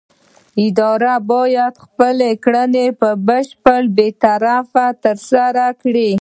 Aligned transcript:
اداره 0.65 1.13
باید 1.31 1.73
خپلې 1.85 2.29
کړنې 2.43 2.85
په 2.99 3.09
بشپړه 3.27 3.89
بې 3.95 4.07
طرفۍ 4.23 4.89
ترسره 5.03 5.67
کړي. 5.81 6.11